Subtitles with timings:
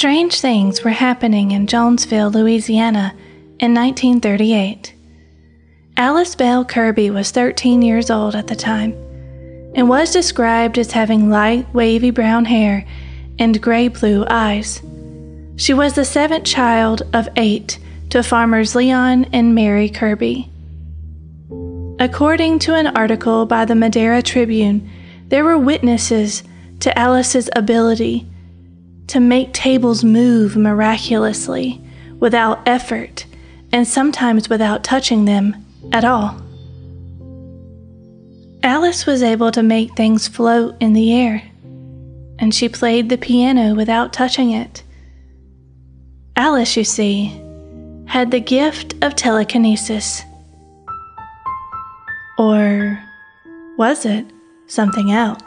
[0.00, 3.12] Strange things were happening in Jonesville, Louisiana
[3.58, 4.94] in 1938.
[5.98, 8.92] Alice Belle Kirby was 13 years old at the time
[9.74, 12.86] and was described as having light, wavy brown hair
[13.38, 14.80] and gray blue eyes.
[15.56, 17.78] She was the seventh child of eight
[18.08, 20.48] to farmers Leon and Mary Kirby.
[21.98, 24.90] According to an article by the Madera Tribune,
[25.28, 26.42] there were witnesses
[26.78, 28.26] to Alice's ability
[29.10, 31.80] to make tables move miraculously
[32.20, 33.26] without effort
[33.72, 36.40] and sometimes without touching them at all.
[38.62, 41.42] Alice was able to make things float in the air,
[42.38, 44.84] and she played the piano without touching it.
[46.36, 47.28] Alice, you see,
[48.06, 50.22] had the gift of telekinesis.
[52.38, 53.02] Or
[53.76, 54.24] was it
[54.68, 55.42] something else?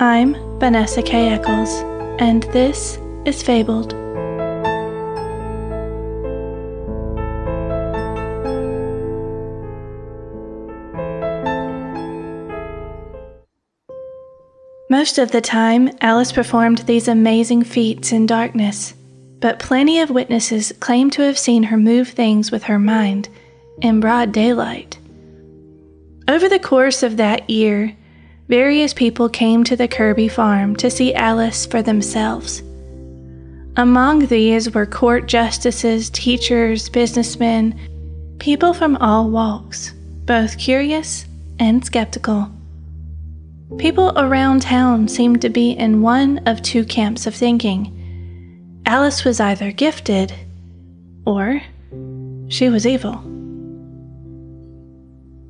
[0.00, 1.30] I'm Vanessa K.
[1.30, 1.82] Eccles,
[2.20, 3.94] and this is Fabled.
[14.88, 18.94] Most of the time, Alice performed these amazing feats in darkness,
[19.40, 23.28] but plenty of witnesses claim to have seen her move things with her mind
[23.82, 24.96] in broad daylight.
[26.28, 27.96] Over the course of that year,
[28.48, 32.62] various people came to the Kirby farm to see Alice for themselves.
[33.76, 37.78] Among these were court justices, teachers, businessmen,
[38.38, 39.92] people from all walks,
[40.24, 41.26] both curious
[41.60, 42.50] and skeptical.
[43.76, 47.94] People around town seemed to be in one of two camps of thinking.
[48.86, 50.32] Alice was either gifted
[51.26, 51.60] or
[52.48, 53.22] she was evil.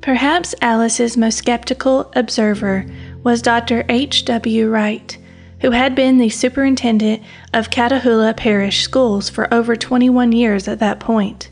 [0.01, 2.85] Perhaps Alice's most skeptical observer
[3.21, 3.83] was Dr.
[3.89, 4.23] H.
[4.25, 4.69] W.
[4.69, 5.17] Wright,
[5.59, 7.21] who had been the superintendent
[7.53, 11.49] of Catahoula Parish Schools for over 21 years at that point.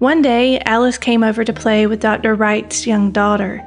[0.00, 2.34] One day, Alice came over to play with Dr.
[2.34, 3.64] Wright's young daughter.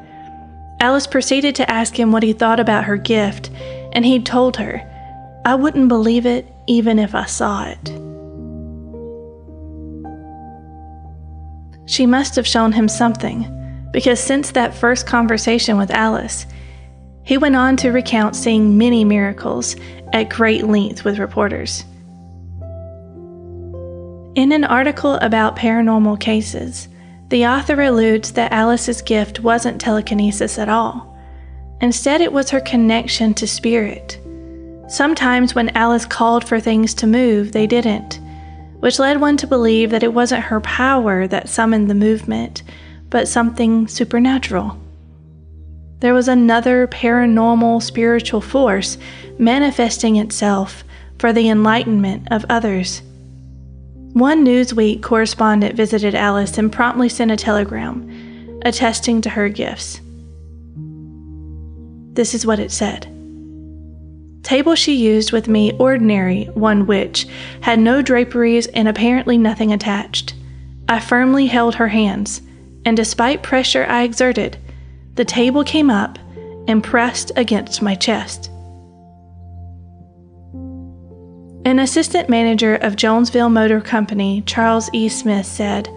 [0.81, 3.49] Alice proceeded to ask him what he thought about her gift,
[3.93, 4.83] and he told her,
[5.45, 7.87] I wouldn't believe it even if I saw it.
[11.89, 13.53] She must have shown him something
[13.91, 16.45] because since that first conversation with Alice,
[17.23, 19.75] he went on to recount seeing many miracles
[20.13, 21.83] at great length with reporters.
[24.35, 26.87] In an article about paranormal cases,
[27.29, 31.17] the author alludes that Alice's gift wasn't telekinesis at all.
[31.81, 34.19] Instead, it was her connection to spirit.
[34.87, 38.21] Sometimes, when Alice called for things to move, they didn't,
[38.79, 42.63] which led one to believe that it wasn't her power that summoned the movement,
[43.09, 44.77] but something supernatural.
[45.99, 48.97] There was another paranormal spiritual force
[49.39, 50.83] manifesting itself
[51.17, 53.01] for the enlightenment of others.
[54.13, 60.01] One Newsweek correspondent visited Alice and promptly sent a telegram attesting to her gifts.
[62.13, 63.07] This is what it said
[64.43, 67.27] Table she used with me, ordinary, one which
[67.61, 70.33] had no draperies and apparently nothing attached.
[70.87, 72.41] I firmly held her hands
[72.87, 74.57] and despite pressure I exerted,
[75.15, 76.17] the table came up
[76.69, 78.49] and pressed against my chest.
[81.65, 85.09] An assistant manager of Jonesville Motor Company, Charles E.
[85.09, 85.89] Smith, said,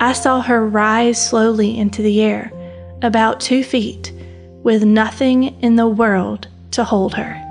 [0.00, 2.52] I saw her rise slowly into the air,
[3.00, 4.12] about two feet,
[4.62, 7.42] with nothing in the world to hold her.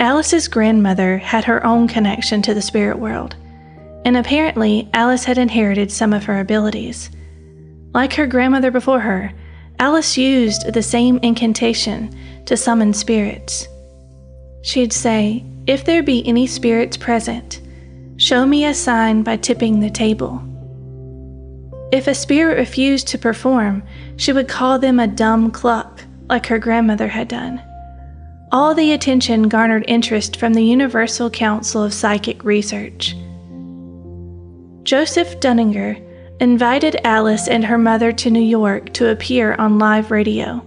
[0.00, 3.36] Alice's grandmother had her own connection to the spirit world,
[4.06, 7.10] and apparently Alice had inherited some of her abilities.
[7.92, 9.30] Like her grandmother before her,
[9.78, 12.16] Alice used the same incantation
[12.46, 13.68] to summon spirits.
[14.62, 17.60] She'd say, If there be any spirits present,
[18.16, 20.42] show me a sign by tipping the table.
[21.92, 23.82] If a spirit refused to perform,
[24.16, 27.60] she would call them a dumb cluck, like her grandmother had done.
[28.52, 33.14] All the attention garnered interest from the Universal Council of Psychic Research.
[34.82, 36.04] Joseph Dunninger
[36.40, 40.66] invited Alice and her mother to New York to appear on live radio.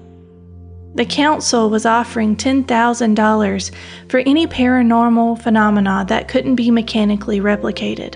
[0.96, 3.72] The council was offering $10,000
[4.08, 8.16] for any paranormal phenomena that couldn't be mechanically replicated.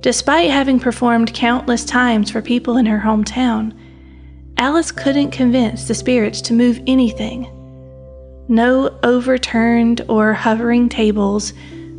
[0.00, 3.76] Despite having performed countless times for people in her hometown,
[4.58, 7.52] Alice couldn't convince the spirits to move anything.
[8.50, 11.52] No overturned or hovering tables,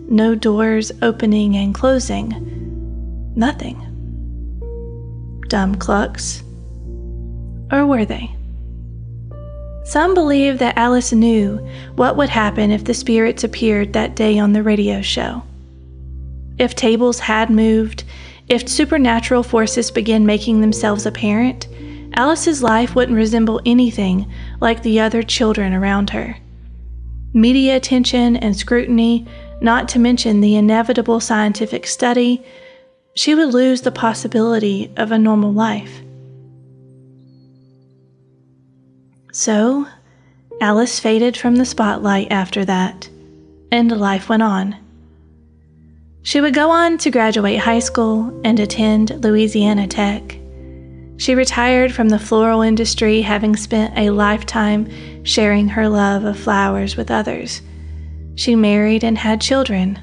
[0.10, 3.86] no doors opening and closing, nothing.
[5.48, 6.42] Dumb clucks.
[7.72, 8.32] Or were they?
[9.86, 11.58] Some believe that Alice knew
[11.96, 15.44] what would happen if the spirits appeared that day on the radio show.
[16.58, 18.04] If tables had moved,
[18.48, 21.68] if supernatural forces began making themselves apparent,
[22.16, 24.26] Alice's life wouldn't resemble anything
[24.60, 26.38] like the other children around her.
[27.34, 29.26] Media attention and scrutiny,
[29.62, 32.44] not to mention the inevitable scientific study,
[33.14, 36.02] she would lose the possibility of a normal life.
[39.32, 39.86] So,
[40.62, 43.10] Alice faded from the spotlight after that,
[43.72, 44.76] and life went on.
[46.24, 50.39] She would go on to graduate high school and attend Louisiana Tech.
[51.20, 54.88] She retired from the floral industry, having spent a lifetime
[55.26, 57.62] sharing her love of flowers with others.
[58.36, 60.00] She married and had children,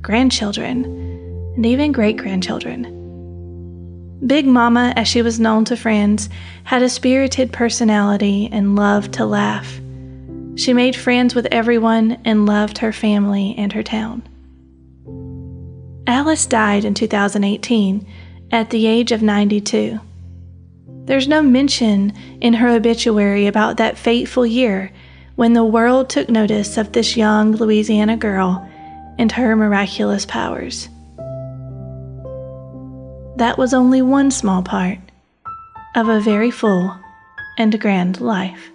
[0.00, 0.86] grandchildren,
[1.56, 2.94] and even great grandchildren.
[4.26, 6.30] Big Mama, as she was known to friends,
[6.64, 9.78] had a spirited personality and loved to laugh.
[10.54, 14.22] She made friends with everyone and loved her family and her town.
[16.06, 18.06] Alice died in 2018
[18.50, 20.00] at the age of 92.
[21.06, 24.92] There's no mention in her obituary about that fateful year
[25.36, 28.68] when the world took notice of this young Louisiana girl
[29.18, 30.88] and her miraculous powers
[33.36, 34.98] that was only one small part
[35.94, 36.98] of a very full
[37.58, 38.70] and grand life.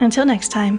[0.00, 0.78] Until next time,